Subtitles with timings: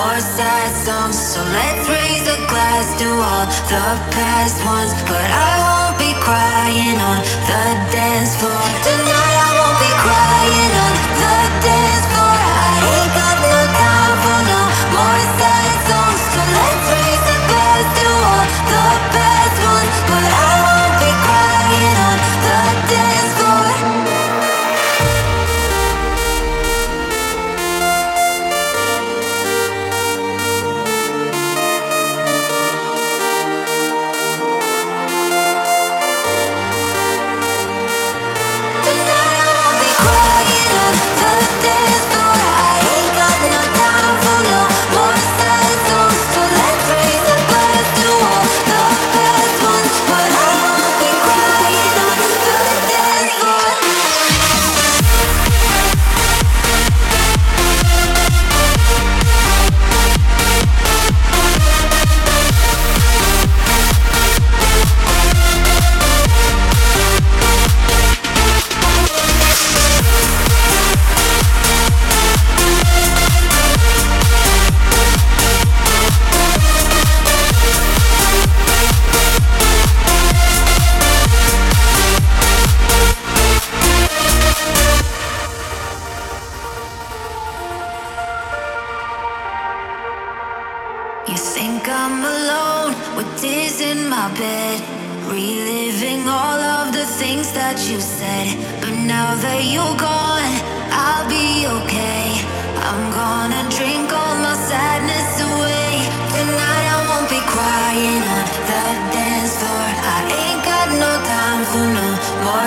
[0.00, 1.18] more sad songs.
[1.18, 3.86] So let's raise a glass to all the
[4.16, 4.92] past ones.
[5.10, 8.64] But I won't be crying on the dance floor.
[8.86, 11.36] Tonight I won't be crying on the
[11.66, 12.09] dance floor.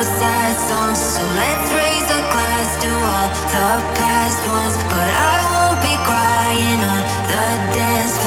[0.06, 1.00] sad songs.
[1.00, 4.76] So let's raise a glass to all the past ones.
[4.92, 7.46] But I won't be crying on the
[7.76, 8.23] dance